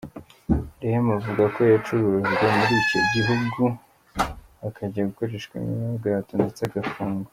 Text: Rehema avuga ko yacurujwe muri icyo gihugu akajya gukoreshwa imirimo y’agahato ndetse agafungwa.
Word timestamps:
Rehema 0.81 1.11
avuga 1.19 1.43
ko 1.55 1.59
yacurujwe 1.71 2.45
muri 2.57 2.73
icyo 2.83 2.99
gihugu 3.13 3.61
akajya 4.67 5.07
gukoreshwa 5.09 5.53
imirimo 5.57 5.89
y’agahato 5.91 6.33
ndetse 6.41 6.61
agafungwa. 6.63 7.29